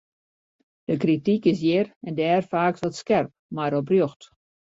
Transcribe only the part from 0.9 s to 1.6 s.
krityk is